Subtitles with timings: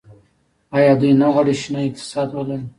[0.77, 2.61] آیا دوی نه غواړي شنه اقتصاد ولري؟